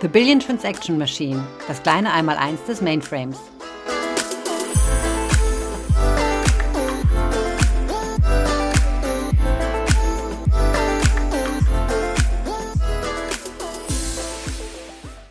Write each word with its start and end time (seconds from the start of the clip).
The 0.00 0.06
Billion 0.06 0.38
Transaction 0.38 0.96
Machine, 0.96 1.44
das 1.66 1.82
kleine 1.82 2.12
Einmaleins 2.12 2.62
des 2.66 2.80
Mainframes. 2.80 3.36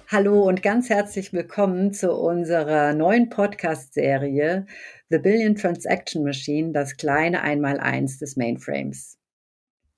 Hallo 0.09 0.43
und 0.43 0.61
ganz 0.61 0.89
herzlich 0.89 1.31
willkommen 1.31 1.93
zu 1.93 2.11
unserer 2.11 2.93
neuen 2.93 3.29
Podcast-Serie 3.29 4.65
The 5.09 5.20
Billion 5.20 5.55
Transaction 5.55 6.25
Machine, 6.25 6.73
das 6.73 6.97
kleine 6.97 7.41
Einmaleins 7.41 8.20
des 8.20 8.36
Mainframes. 8.36 9.18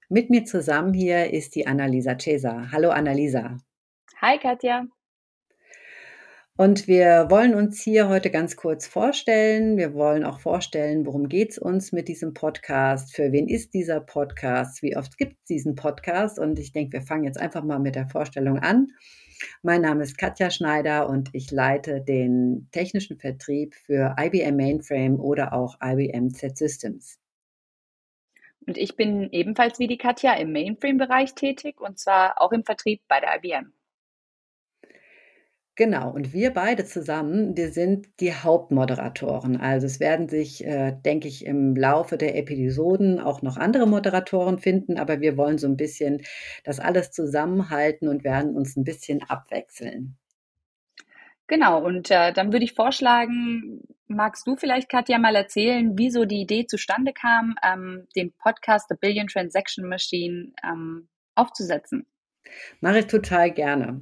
Mit 0.10 0.30
mir 0.30 0.46
zusammen 0.46 0.94
hier 0.94 1.34
ist 1.34 1.56
die 1.56 1.66
Annalisa 1.66 2.20
Cesa. 2.20 2.68
Hallo 2.72 2.92
Annalisa. 2.92 3.58
Hi 4.22 4.38
Katja. 4.38 4.86
Und 6.58 6.90
wir 6.90 7.28
wollen 7.30 7.56
uns 7.56 7.82
hier 7.82 8.10
heute 8.10 8.30
ganz 8.30 8.58
kurz 8.58 8.86
vorstellen. 8.86 9.78
Wir 9.78 9.94
wollen 9.94 10.26
auch 10.26 10.42
vorstellen, 10.42 11.06
worum 11.06 11.30
geht 11.30 11.52
es 11.52 11.58
uns 11.58 11.94
mit 11.94 12.10
diesem 12.10 12.34
Podcast, 12.34 13.16
für 13.16 13.32
wen 13.32 13.48
ist 13.48 13.74
dieser 13.74 14.02
Podcast, 14.02 14.84
wie 14.84 14.98
oft 14.98 15.18
gibt 15.18 15.38
es 15.38 15.46
diesen 15.46 15.76
Podcast. 15.76 16.38
Und 16.38 16.60
ich 16.60 16.74
denke, 16.74 16.98
wir 16.98 17.02
fangen 17.02 17.24
jetzt 17.24 17.40
einfach 17.40 17.64
mal 17.64 17.80
mit 17.80 17.96
der 17.96 18.10
Vorstellung 18.10 18.60
an. 18.60 18.88
Mein 19.62 19.84
Name 19.84 20.04
ist 20.04 20.18
Katja 20.18 20.52
Schneider 20.52 21.08
und 21.08 21.30
ich 21.32 21.50
leite 21.50 22.02
den 22.02 22.68
technischen 22.74 23.18
Vertrieb 23.18 23.74
für 23.74 24.18
IBM 24.20 24.58
Mainframe 24.58 25.18
oder 25.18 25.54
auch 25.54 25.78
IBM 25.82 26.34
Z 26.34 26.58
Systems. 26.58 27.22
Und 28.68 28.78
ich 28.78 28.98
bin 28.98 29.30
ebenfalls 29.32 29.80
wie 29.80 29.88
die 29.88 29.98
Katja 29.98 30.34
im 30.34 30.52
Mainframe-Bereich 30.52 31.36
tätig 31.36 31.80
und 31.80 32.00
zwar 32.00 32.42
auch 32.42 32.52
im 32.52 32.66
Vertrieb 32.66 33.02
bei 33.08 33.22
der 33.22 33.38
IBM. 33.38 33.72
Genau, 35.80 36.12
und 36.12 36.34
wir 36.34 36.52
beide 36.52 36.84
zusammen, 36.84 37.56
wir 37.56 37.72
sind 37.72 38.20
die 38.20 38.34
Hauptmoderatoren. 38.34 39.56
Also 39.56 39.86
es 39.86 40.02
werden 40.02 40.28
sich, 40.28 40.66
äh, 40.66 40.92
denke 41.06 41.30
ich, 41.30 41.46
im 41.46 41.74
Laufe 41.74 42.18
der 42.18 42.36
Episoden 42.36 43.22
auch 43.22 43.42
noch 43.44 43.56
andere 43.56 43.88
Moderatoren 43.88 44.60
finden, 44.60 45.00
aber 45.00 45.22
wir 45.22 45.38
wollen 45.38 45.58
so 45.58 45.68
ein 45.68 45.78
bisschen 45.78 46.22
das 46.66 46.82
alles 46.82 47.12
zusammenhalten 47.12 48.10
und 48.10 48.26
werden 48.26 48.58
uns 48.58 48.76
ein 48.76 48.84
bisschen 48.84 49.24
abwechseln. 49.24 50.18
Genau, 51.48 51.82
und 51.82 52.12
äh, 52.12 52.34
dann 52.34 52.52
würde 52.52 52.66
ich 52.66 52.74
vorschlagen, 52.74 53.82
magst 54.08 54.46
du 54.48 54.58
vielleicht, 54.58 54.90
Katja, 54.90 55.18
mal 55.18 55.38
erzählen, 55.38 55.98
wie 55.98 56.12
so 56.12 56.26
die 56.26 56.42
Idee 56.42 56.66
zustande 56.66 57.14
kam, 57.14 57.56
ähm, 57.64 58.06
den 58.18 58.34
Podcast 58.34 58.88
The 58.90 58.98
Billion 59.00 59.28
Transaction 59.28 59.88
Machine 59.88 60.52
ähm, 60.62 61.08
aufzusetzen? 61.36 62.06
Mache 62.82 63.00
ich 63.00 63.08
total 63.08 63.52
gerne. 63.52 64.02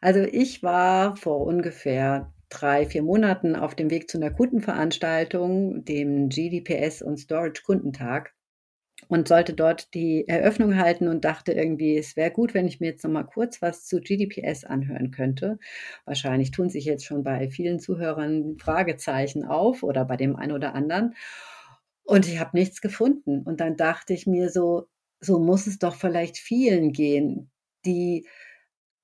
Also 0.00 0.20
ich 0.20 0.62
war 0.62 1.16
vor 1.16 1.40
ungefähr 1.46 2.32
drei, 2.48 2.86
vier 2.86 3.02
Monaten 3.02 3.56
auf 3.56 3.74
dem 3.74 3.90
Weg 3.90 4.10
zu 4.10 4.18
einer 4.18 4.30
Kundenveranstaltung, 4.30 5.84
dem 5.84 6.28
GDPS 6.28 7.02
und 7.02 7.18
Storage 7.18 7.62
Kundentag 7.64 8.34
und 9.08 9.28
sollte 9.28 9.54
dort 9.54 9.94
die 9.94 10.26
Eröffnung 10.28 10.76
halten 10.76 11.08
und 11.08 11.24
dachte 11.24 11.52
irgendwie, 11.52 11.96
es 11.96 12.16
wäre 12.16 12.30
gut, 12.30 12.54
wenn 12.54 12.66
ich 12.66 12.80
mir 12.80 12.86
jetzt 12.86 13.04
noch 13.04 13.10
mal 13.10 13.24
kurz 13.24 13.60
was 13.62 13.84
zu 13.86 14.00
GDPS 14.00 14.64
anhören 14.64 15.10
könnte. 15.10 15.58
Wahrscheinlich 16.04 16.50
tun 16.50 16.68
sich 16.68 16.84
jetzt 16.84 17.04
schon 17.04 17.24
bei 17.24 17.48
vielen 17.50 17.80
Zuhörern 17.80 18.56
Fragezeichen 18.58 19.44
auf 19.44 19.82
oder 19.82 20.04
bei 20.04 20.16
dem 20.16 20.36
einen 20.36 20.52
oder 20.52 20.74
anderen. 20.74 21.14
Und 22.04 22.26
ich 22.26 22.38
habe 22.38 22.56
nichts 22.56 22.80
gefunden. 22.80 23.42
Und 23.42 23.60
dann 23.60 23.76
dachte 23.76 24.12
ich 24.12 24.26
mir 24.26 24.50
so, 24.50 24.88
so 25.20 25.38
muss 25.38 25.66
es 25.66 25.78
doch 25.78 25.94
vielleicht 25.94 26.38
vielen 26.38 26.92
gehen, 26.92 27.50
die 27.84 28.26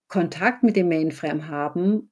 Kontakt 0.09 0.63
mit 0.63 0.77
dem 0.77 0.89
Mainframe 0.89 1.49
haben, 1.49 2.11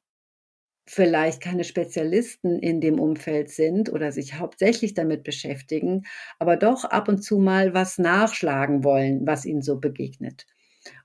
vielleicht 0.89 1.43
keine 1.43 1.65
Spezialisten 1.65 2.61
in 2.61 2.81
dem 2.81 3.01
Umfeld 3.01 3.51
sind 3.51 3.93
oder 3.93 4.13
sich 4.13 4.35
hauptsächlich 4.35 4.95
damit 4.95 5.25
beschäftigen, 5.25 6.05
aber 6.39 6.57
doch 6.57 6.85
ab 6.85 7.09
und 7.09 7.23
zu 7.23 7.39
mal 7.39 7.75
was 7.75 7.99
nachschlagen 7.99 8.85
wollen, 8.85 9.27
was 9.27 9.45
ihnen 9.45 9.63
so 9.63 9.81
begegnet. 9.81 10.47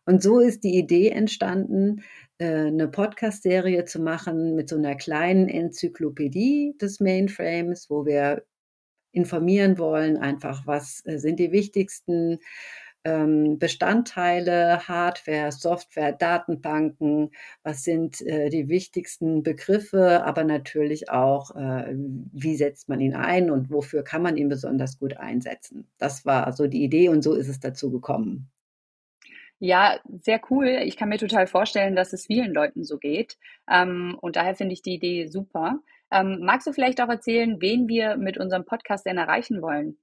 Und 0.06 0.22
so 0.22 0.40
ist 0.40 0.64
die 0.64 0.78
Idee 0.78 1.10
entstanden, 1.10 2.04
äh, 2.38 2.68
eine 2.68 2.88
Podcast-Serie 2.88 3.86
zu 3.86 4.00
machen 4.00 4.56
mit 4.56 4.70
so 4.70 4.76
einer 4.76 4.96
kleinen 4.96 5.48
Enzyklopädie 5.48 6.76
des 6.80 7.00
Mainframes, 7.00 7.90
wo 7.90 8.06
wir 8.06 8.44
informieren 9.12 9.78
wollen, 9.78 10.18
einfach, 10.18 10.66
was 10.68 11.02
äh, 11.06 11.18
sind 11.18 11.40
die 11.40 11.52
wichtigsten 11.52 12.40
Bestandteile, 13.04 14.88
Hardware, 14.88 15.52
Software, 15.52 16.12
Datenbanken, 16.12 17.32
was 17.64 17.84
sind 17.84 18.22
äh, 18.22 18.50
die 18.50 18.70
wichtigsten 18.70 19.42
Begriffe, 19.42 20.24
aber 20.24 20.44
natürlich 20.44 21.10
auch, 21.10 21.56
äh, 21.56 21.96
wie 21.96 22.56
setzt 22.56 22.90
man 22.90 23.00
ihn 23.00 23.16
ein 23.16 23.50
und 23.50 23.72
wofür 23.72 24.04
kann 24.04 24.22
man 24.22 24.38
ihn 24.38 24.50
besonders 24.50 25.00
gut 25.00 25.18
einsetzen. 25.18 25.88
Das 25.98 26.26
war 26.26 26.54
so 26.54 26.68
die 26.68 26.84
Idee 26.84 27.10
und 27.10 27.24
so 27.24 27.34
ist 27.34 27.48
es 27.48 27.60
dazu 27.60 27.92
gekommen. 27.92 28.52
Ja, 29.64 30.00
sehr 30.22 30.42
cool. 30.50 30.68
Ich 30.84 30.98
kann 30.98 31.10
mir 31.10 31.20
total 31.20 31.46
vorstellen, 31.46 31.96
dass 31.96 32.14
es 32.14 32.26
vielen 32.26 32.52
Leuten 32.52 32.84
so 32.84 32.98
geht. 32.98 33.38
Ähm, 33.70 34.18
und 34.20 34.36
daher 34.36 34.56
finde 34.56 34.74
ich 34.74 34.82
die 34.82 34.96
Idee 34.96 35.28
super. 35.28 35.80
Ähm, 36.12 36.40
magst 36.42 36.66
du 36.66 36.74
vielleicht 36.74 37.00
auch 37.00 37.10
erzählen, 37.10 37.62
wen 37.62 37.88
wir 37.88 38.18
mit 38.18 38.40
unserem 38.40 38.66
Podcast 38.66 39.06
denn 39.06 39.20
erreichen 39.20 39.62
wollen? 39.62 39.98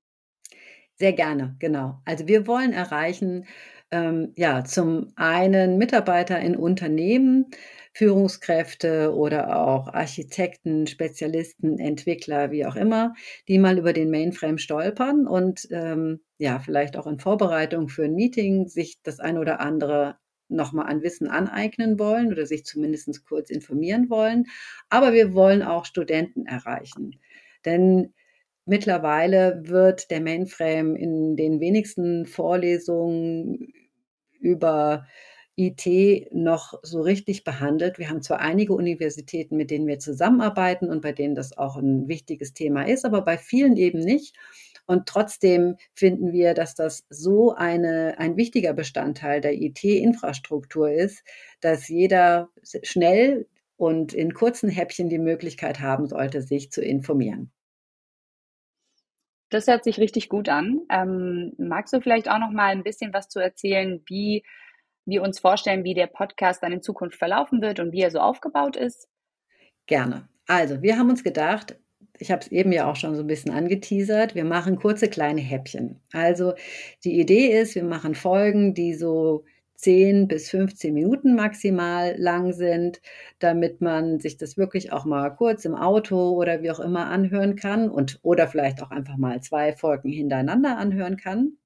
Sehr 1.01 1.13
gerne, 1.13 1.55
genau. 1.61 2.01
Also 2.05 2.27
wir 2.27 2.47
wollen 2.47 2.73
erreichen, 2.73 3.47
ähm, 3.91 4.33
ja, 4.37 4.65
zum 4.65 5.13
einen 5.17 5.79
Mitarbeiter 5.79 6.39
in 6.41 6.57
Unternehmen, 6.57 7.47
Führungskräfte 7.95 9.15
oder 9.15 9.57
auch 9.65 9.89
Architekten, 9.89 10.87
Spezialisten, 10.87 11.79
Entwickler, 11.79 12.51
wie 12.51 12.67
auch 12.67 12.77
immer, 12.77 13.15
die 13.49 13.59
mal 13.59 13.79
über 13.79 13.93
den 13.93 14.11
Mainframe 14.11 14.59
stolpern 14.59 15.27
und 15.27 15.69
ähm, 15.71 16.21
ja, 16.39 16.59
vielleicht 16.59 16.97
auch 16.97 17.07
in 17.07 17.19
Vorbereitung 17.21 17.89
für 17.89 18.05
ein 18.05 18.15
Meeting 18.15 18.67
sich 18.69 18.99
das 19.03 19.21
ein 19.21 19.39
oder 19.39 19.61
andere 19.61 20.17
nochmal 20.49 20.87
an 20.87 21.03
Wissen 21.03 21.29
aneignen 21.29 21.99
wollen 21.99 22.33
oder 22.33 22.45
sich 22.47 22.65
zumindest 22.65 23.25
kurz 23.27 23.51
informieren 23.51 24.11
wollen. 24.11 24.47
Aber 24.89 25.13
wir 25.13 25.33
wollen 25.35 25.63
auch 25.63 25.85
Studenten 25.85 26.47
erreichen. 26.47 27.21
Denn 27.65 28.13
Mittlerweile 28.69 29.63
wird 29.65 30.11
der 30.11 30.21
Mainframe 30.21 30.95
in 30.95 31.37
den 31.37 31.59
wenigsten 31.59 32.27
Vorlesungen 32.27 33.73
über 34.41 35.07
IT 35.57 35.87
noch 36.35 36.75
so 36.83 37.01
richtig 37.01 37.45
behandelt. 37.45 37.99
Wir 37.99 38.11
haben 38.11 38.21
zwar 38.21 38.41
einige 38.41 38.75
Universitäten, 38.75 39.57
mit 39.57 39.71
denen 39.71 39.87
wir 39.87 40.01
zusammenarbeiten 40.01 40.91
und 40.91 41.01
bei 41.01 41.13
denen 41.13 41.35
das 41.35 41.57
auch 41.57 41.79
ein 41.79 42.09
wichtiges 42.09 42.53
Thema 42.53 42.87
ist, 42.87 43.07
aber 43.07 43.23
bei 43.23 43.39
vielen 43.39 43.79
eben 43.79 44.01
nicht. 44.01 44.37
Und 44.85 45.07
trotzdem 45.07 45.77
finden 45.95 46.33
wir, 46.33 46.53
dass 46.53 46.75
das 46.75 47.07
so 47.09 47.55
eine, 47.55 48.19
ein 48.19 48.37
wichtiger 48.37 48.75
Bestandteil 48.75 49.41
der 49.41 49.55
IT-Infrastruktur 49.55 50.91
ist, 50.91 51.25
dass 51.63 51.89
jeder 51.89 52.51
schnell 52.83 53.47
und 53.79 54.13
in 54.13 54.35
kurzen 54.35 54.69
Häppchen 54.69 55.09
die 55.09 55.19
Möglichkeit 55.19 55.81
haben 55.81 56.07
sollte, 56.07 56.43
sich 56.43 56.71
zu 56.71 56.83
informieren. 56.83 57.51
Das 59.51 59.67
hört 59.67 59.85
sich 59.85 59.99
richtig 59.99 60.29
gut 60.29 60.49
an. 60.49 60.81
Ähm, 60.91 61.55
magst 61.59 61.93
du 61.93 62.01
vielleicht 62.01 62.31
auch 62.31 62.39
noch 62.39 62.51
mal 62.51 62.69
ein 62.69 62.83
bisschen 62.83 63.13
was 63.15 63.29
zu 63.29 63.41
erzählen, 63.41 64.03
wie 64.07 64.45
wir 65.07 65.23
uns 65.23 65.39
vorstellen, 65.39 65.85
wie 65.85 65.95
der 65.95 66.07
Podcast 66.07 66.63
dann 66.63 66.73
in 66.73 66.83
Zukunft 66.83 67.17
verlaufen 67.17 67.63
wird 67.63 67.81
und 67.81 67.93
wie 67.93 68.03
er 68.03 68.11
so 68.11 68.21
aufgebaut 68.21 68.77
ist? 68.77 69.09
Gerne. 69.87 70.29
Also, 70.47 70.83
wir 70.83 70.99
haben 70.99 71.09
uns 71.09 71.25
gedacht, 71.25 71.79
ich 72.19 72.31
habe 72.31 72.43
es 72.43 72.49
eben 72.49 72.73
ja 72.73 72.91
auch 72.91 72.97
schon 72.97 73.15
so 73.15 73.23
ein 73.23 73.27
bisschen 73.27 73.53
angeteasert, 73.53 74.35
wir 74.35 74.45
machen 74.45 74.77
kurze 74.77 75.09
kleine 75.09 75.41
Häppchen. 75.41 76.01
Also, 76.13 76.55
die 77.05 77.19
Idee 77.19 77.59
ist, 77.59 77.75
wir 77.75 77.85
machen 77.85 78.15
Folgen, 78.15 78.75
die 78.75 78.95
so 78.95 79.45
10 79.79 80.27
bis 80.27 80.51
15 80.51 80.93
Minuten 80.93 81.37
maximal 81.37 82.17
lang 82.19 82.53
sind, 82.53 83.01
damit 83.39 83.81
man 83.81 84.19
sich 84.19 84.37
das 84.37 84.57
wirklich 84.57 84.93
auch 84.93 85.05
mal 85.05 85.31
kurz 85.31 85.65
im 85.65 85.77
Auto 85.77 86.31
oder 86.31 86.63
wie 86.63 86.71
auch 86.73 86.81
immer 86.81 87.07
anhören 87.07 87.55
kann 87.55 87.89
und 87.89 88.19
oder 88.23 88.49
vielleicht 88.49 88.83
auch 88.83 88.91
einfach 88.91 89.17
mal 89.17 89.41
zwei 89.41 89.73
Folgen 89.73 90.11
hintereinander 90.11 90.77
anhören 90.79 91.17
kann. 91.17 91.59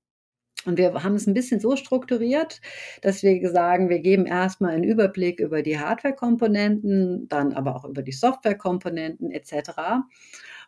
Und 0.66 0.78
wir 0.78 0.92
haben 1.02 1.14
es 1.14 1.26
ein 1.26 1.34
bisschen 1.34 1.58
so 1.58 1.74
strukturiert, 1.74 2.60
dass 3.00 3.22
wir 3.22 3.50
sagen, 3.50 3.88
wir 3.88 3.98
geben 3.98 4.26
erstmal 4.26 4.72
einen 4.72 4.84
Überblick 4.84 5.40
über 5.40 5.62
die 5.62 5.78
Hardware-Komponenten, 5.78 7.28
dann 7.28 7.52
aber 7.54 7.74
auch 7.74 7.84
über 7.84 8.02
die 8.02 8.12
Software-Komponenten 8.12 9.30
etc. 9.32 10.04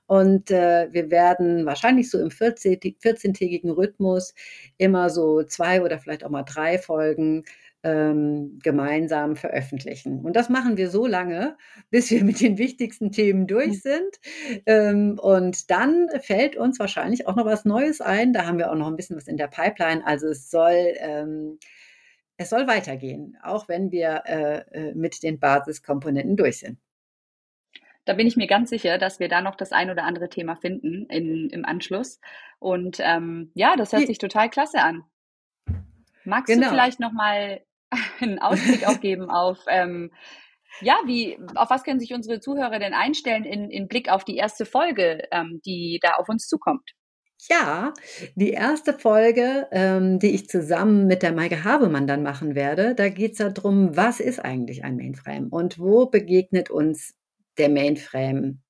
Und 0.06 0.50
äh, 0.50 0.88
wir 0.92 1.10
werden 1.10 1.64
wahrscheinlich 1.66 2.10
so 2.10 2.18
im 2.18 2.28
14-tägigen 2.28 3.70
Rhythmus 3.70 4.34
immer 4.76 5.10
so 5.10 5.42
zwei 5.42 5.82
oder 5.82 5.98
vielleicht 5.98 6.24
auch 6.24 6.30
mal 6.30 6.42
drei 6.42 6.78
Folgen 6.78 7.44
ähm, 7.84 8.58
gemeinsam 8.62 9.36
veröffentlichen. 9.36 10.24
Und 10.24 10.34
das 10.36 10.48
machen 10.48 10.76
wir 10.76 10.90
so 10.90 11.06
lange, 11.06 11.56
bis 11.90 12.10
wir 12.10 12.24
mit 12.24 12.40
den 12.40 12.58
wichtigsten 12.58 13.12
Themen 13.12 13.46
durch 13.46 13.66
hm. 13.66 13.80
sind. 13.82 14.20
Ähm, 14.66 15.18
und 15.18 15.70
dann 15.70 16.08
fällt 16.20 16.56
uns 16.56 16.78
wahrscheinlich 16.78 17.26
auch 17.26 17.36
noch 17.36 17.46
was 17.46 17.64
Neues 17.64 18.00
ein. 18.00 18.32
Da 18.32 18.46
haben 18.46 18.58
wir 18.58 18.70
auch 18.70 18.76
noch 18.76 18.88
ein 18.88 18.96
bisschen 18.96 19.16
was 19.16 19.28
in 19.28 19.36
der 19.36 19.48
Pipeline. 19.48 20.06
Also 20.06 20.28
es 20.28 20.50
soll 20.50 20.94
ähm, 20.98 21.58
es 22.36 22.50
soll 22.50 22.66
weitergehen, 22.66 23.36
auch 23.42 23.68
wenn 23.68 23.92
wir 23.92 24.22
äh, 24.26 24.58
äh, 24.72 24.94
mit 24.94 25.22
den 25.22 25.38
Basiskomponenten 25.38 26.36
durch 26.36 26.58
sind. 26.58 26.78
Da 28.04 28.12
bin 28.14 28.26
ich 28.26 28.36
mir 28.36 28.46
ganz 28.46 28.70
sicher, 28.70 28.98
dass 28.98 29.20
wir 29.20 29.28
da 29.28 29.40
noch 29.40 29.56
das 29.56 29.72
ein 29.72 29.90
oder 29.90 30.04
andere 30.04 30.28
Thema 30.28 30.56
finden 30.56 31.06
in, 31.06 31.48
im 31.50 31.64
Anschluss. 31.64 32.20
Und 32.58 32.98
ähm, 33.00 33.50
ja, 33.54 33.76
das 33.76 33.92
hört 33.92 34.06
sich 34.06 34.18
total 34.18 34.50
klasse 34.50 34.80
an. 34.80 35.04
Magst 36.24 36.52
genau. 36.52 36.66
du 36.66 36.72
vielleicht 36.72 37.00
noch 37.00 37.12
mal 37.12 37.60
einen 38.20 38.38
Ausblick 38.38 38.86
auch 38.86 39.00
geben 39.00 39.30
auf 39.30 39.64
ähm, 39.68 40.10
ja, 40.80 40.94
wie, 41.06 41.38
auf 41.54 41.70
was 41.70 41.84
können 41.84 42.00
sich 42.00 42.12
unsere 42.12 42.40
Zuhörer 42.40 42.78
denn 42.78 42.94
einstellen 42.94 43.44
in, 43.44 43.70
in 43.70 43.88
Blick 43.88 44.10
auf 44.10 44.24
die 44.24 44.36
erste 44.36 44.66
Folge, 44.66 45.28
ähm, 45.30 45.60
die 45.64 45.98
da 46.02 46.14
auf 46.14 46.28
uns 46.28 46.48
zukommt? 46.48 46.90
Ja, 47.50 47.92
die 48.36 48.50
erste 48.50 48.94
Folge, 48.94 49.68
ähm, 49.70 50.18
die 50.18 50.34
ich 50.34 50.48
zusammen 50.48 51.06
mit 51.06 51.22
der 51.22 51.32
Maike 51.32 51.62
Habemann 51.62 52.06
dann 52.06 52.22
machen 52.22 52.54
werde, 52.54 52.94
da 52.94 53.08
geht 53.08 53.32
es 53.32 53.38
darum, 53.38 53.96
was 53.96 54.18
ist 54.18 54.38
eigentlich 54.38 54.82
ein 54.82 54.96
Mainframe 54.96 55.48
und 55.48 55.78
wo 55.78 56.06
begegnet 56.06 56.70
uns 56.70 57.14
der 57.58 57.68
Mainframe 57.68 58.62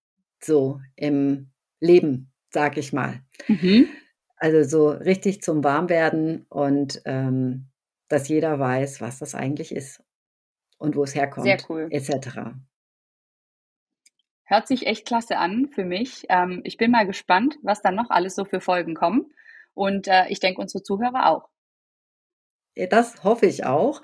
so 0.42 0.80
im 0.96 1.50
Leben, 1.80 2.32
sag 2.50 2.76
ich 2.76 2.92
mal. 2.92 3.20
Mhm. 3.48 3.88
Also 4.36 4.62
so 4.68 4.88
richtig 4.88 5.42
zum 5.42 5.64
Warmwerden 5.64 6.44
und 6.48 7.00
ähm, 7.04 7.70
dass 8.08 8.28
jeder 8.28 8.58
weiß, 8.58 9.00
was 9.00 9.18
das 9.18 9.34
eigentlich 9.34 9.74
ist 9.74 10.02
und 10.78 10.96
wo 10.96 11.04
es 11.04 11.14
herkommt, 11.14 11.46
Sehr 11.46 11.58
cool. 11.68 11.88
etc. 11.90 12.54
Hört 14.44 14.68
sich 14.68 14.86
echt 14.86 15.06
klasse 15.06 15.38
an 15.38 15.68
für 15.74 15.84
mich. 15.84 16.26
Ähm, 16.28 16.60
ich 16.64 16.76
bin 16.76 16.90
mal 16.90 17.06
gespannt, 17.06 17.56
was 17.62 17.80
dann 17.80 17.94
noch 17.94 18.10
alles 18.10 18.34
so 18.34 18.44
für 18.44 18.60
Folgen 18.60 18.94
kommen. 18.94 19.32
Und 19.72 20.06
äh, 20.06 20.28
ich 20.28 20.40
denke, 20.40 20.60
unsere 20.60 20.82
Zuhörer 20.82 21.30
auch. 21.30 21.48
Das 22.90 23.22
hoffe 23.24 23.46
ich 23.46 23.64
auch. 23.64 24.02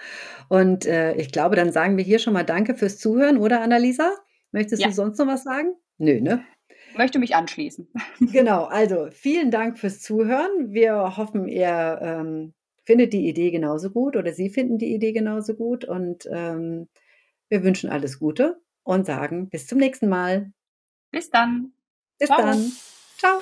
Und 0.49 0.87
äh, 0.87 1.15
ich 1.15 1.33
glaube, 1.33 1.57
dann 1.57 1.73
sagen 1.73 1.97
wir 1.97 2.05
hier 2.05 2.19
schon 2.19 2.33
mal 2.33 2.45
Danke 2.45 2.75
fürs 2.75 2.99
Zuhören, 2.99 3.37
oder 3.37 3.61
Annalisa? 3.61 4.15
Möchtest 4.53 4.83
ja. 4.83 4.89
du 4.89 4.95
sonst 4.95 5.19
noch 5.19 5.27
was 5.27 5.45
sagen? 5.45 5.75
Nö, 5.99 6.21
ne? 6.21 6.45
Möchte 6.97 7.19
mich 7.19 7.35
anschließen. 7.37 7.89
Genau, 8.33 8.65
also 8.65 9.09
vielen 9.11 9.51
Dank 9.51 9.79
fürs 9.79 10.01
Zuhören. 10.01 10.73
Wir 10.73 11.17
hoffen, 11.17 11.49
ihr 11.49 11.99
ähm, 12.03 12.55
findet 12.85 13.13
die 13.13 13.29
Idee 13.29 13.51
genauso 13.51 13.91
gut 13.91 14.17
oder 14.17 14.33
Sie 14.33 14.51
finden 14.51 14.79
die 14.79 14.95
Idee 14.95 15.13
genauso 15.13 15.55
gut. 15.55 15.85
Und 15.85 16.29
ähm, 16.31 16.89
wir 17.49 17.63
wünschen 17.63 17.91
alles 17.91 18.19
Gute 18.19 18.61
und 18.83 19.07
sagen 19.07 19.49
bis 19.49 19.67
zum 19.67 19.79
nächsten 19.79 20.09
Mal. 20.09 20.53
Bis 21.11 21.31
dann. 21.31 21.73
Bis 22.19 22.29
Ciao. 22.29 22.41
dann. 22.41 22.73
Ciao. 23.19 23.41